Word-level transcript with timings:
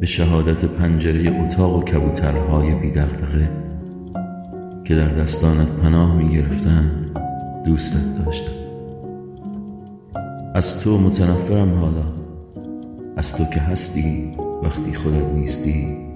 به 0.00 0.06
شهادت 0.06 0.64
پنجره 0.64 1.42
اتاق 1.42 1.76
و 1.76 1.82
کبوترهای 1.82 2.74
بی 2.74 2.90
دغدغه 2.90 3.48
که 4.84 4.96
در 4.96 5.08
دستانت 5.08 5.68
پناه 5.68 6.16
می 6.16 6.28
گرفتند 6.28 7.16
دوستت 7.64 8.24
داشتم. 8.24 8.52
از 10.54 10.80
تو 10.80 10.98
متنفرم 10.98 11.74
حالا. 11.74 12.04
از 13.16 13.36
تو 13.36 13.44
که 13.44 13.60
هستی 13.60 14.36
وقتی 14.62 14.94
خودت 14.94 15.24
نیستی 15.24 16.09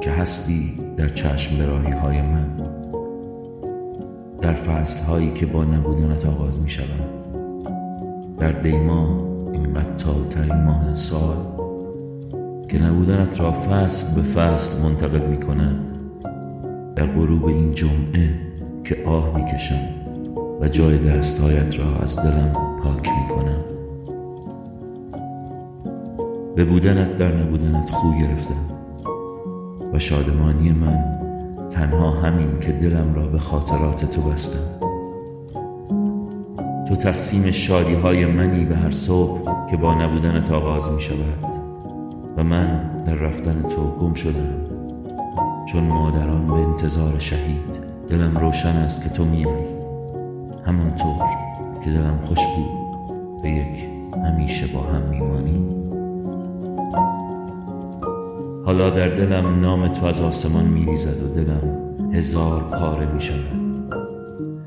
که 0.00 0.10
هستی 0.10 0.78
در 0.96 1.08
چشم 1.08 1.58
براهی 1.58 1.92
های 1.92 2.22
من 2.22 2.50
در 4.40 4.54
فصل 4.54 5.04
هایی 5.04 5.32
که 5.32 5.46
با 5.46 5.64
نبودنت 5.64 6.26
آغاز 6.26 6.58
می 6.58 6.70
شود 6.70 7.24
در 8.38 8.52
دیما 8.52 9.24
این 9.52 9.74
قطال 9.74 10.24
ترین 10.24 10.64
ماه 10.64 10.94
سال 10.94 11.36
که 12.68 12.82
نبودنت 12.82 13.40
را 13.40 13.52
فصل 13.52 14.14
به 14.14 14.22
فصل 14.22 14.82
منتقل 14.82 15.26
می 15.26 15.36
کند 15.36 15.76
در 16.96 17.06
غروب 17.06 17.44
این 17.44 17.72
جمعه 17.72 18.34
که 18.84 18.96
آه 19.06 19.36
می 19.36 19.44
کشم 19.44 19.88
و 20.60 20.68
جای 20.68 20.98
دستهایت 20.98 21.78
را 21.78 21.96
از 22.02 22.18
دلم 22.18 22.52
پاک 22.82 23.08
می 23.08 23.28
کنم 23.34 23.64
به 26.56 26.64
بودنت 26.64 27.16
در 27.16 27.34
نبودنت 27.36 27.90
خو 27.90 28.10
گرفتم. 28.20 28.73
و 29.94 29.98
شادمانی 29.98 30.72
من 30.72 31.04
تنها 31.70 32.10
همین 32.10 32.60
که 32.60 32.72
دلم 32.72 33.14
را 33.14 33.26
به 33.26 33.38
خاطرات 33.38 34.04
تو 34.04 34.22
بستم. 34.22 34.88
تو 36.88 36.96
تقسیم 36.96 37.50
شادی 37.50 37.94
های 37.94 38.26
منی 38.26 38.64
به 38.64 38.76
هر 38.76 38.90
صبح 38.90 39.66
که 39.70 39.76
با 39.76 39.94
نبودنت 39.94 40.50
آغاز 40.50 40.92
می 40.92 41.00
شود 41.00 41.44
و 42.36 42.44
من 42.44 42.90
در 43.06 43.14
رفتن 43.14 43.62
تو 43.62 43.90
گم 44.00 44.14
شدم. 44.14 44.64
چون 45.66 45.84
مادران 45.84 46.46
به 46.46 46.52
انتظار 46.52 47.18
شهید 47.18 47.78
دلم 48.10 48.38
روشن 48.38 48.76
است 48.76 49.02
که 49.02 49.08
تو 49.08 49.24
میایی 49.24 49.74
همانطور 50.66 51.24
که 51.84 51.90
دلم 51.90 52.18
خوش 52.24 52.38
بود 52.56 53.42
به 53.42 53.50
یک 53.50 53.88
همیشه 54.24 54.66
با 54.66 54.80
هم 54.80 55.02
میمانی 55.02 55.84
حالا 58.64 58.90
در 58.90 59.08
دلم 59.08 59.60
نام 59.60 59.88
تو 59.88 60.06
از 60.06 60.20
آسمان 60.20 60.64
میریزد 60.64 61.22
و 61.22 61.28
دلم 61.28 61.78
هزار 62.12 62.60
پاره 62.60 63.12
می 63.12 63.20
شود 63.20 63.64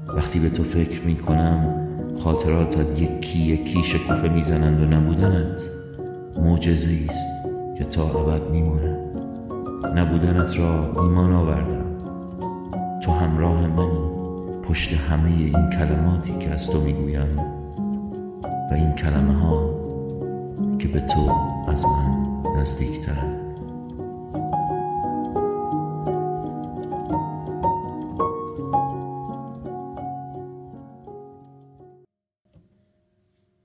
وقتی 0.07 0.39
به 0.39 0.49
تو 0.49 0.63
فکر 0.63 1.01
می 1.05 1.15
کنم 1.15 1.73
خاطراتت 2.19 3.01
یکی 3.01 3.39
یکی 3.39 3.83
شکوفه 3.83 4.29
می‌زنند 4.29 4.81
و 4.81 4.85
نبودنت 4.85 5.61
معجزه 6.41 6.99
است 7.09 7.27
که 7.77 7.83
تا 7.83 8.03
ابد 8.03 8.49
میماند. 8.49 8.97
نبودنت 9.95 10.59
را 10.59 11.01
ایمان 11.01 11.33
آوردم. 11.33 11.85
تو 13.03 13.11
همراه 13.11 13.67
منی. 13.67 14.07
پشت 14.63 14.93
همه 14.93 15.29
این 15.29 15.69
کلماتی 15.69 16.37
که 16.39 16.49
از 16.49 16.71
تو 16.71 16.81
می‌گویم 16.81 17.39
و 18.71 18.73
این 18.73 18.91
کلمه 18.91 19.33
ها 19.33 19.69
که 20.79 20.87
به 20.87 20.99
تو 20.99 21.31
از 21.67 21.85
من 21.85 22.17
نزدیکترند. 22.61 23.46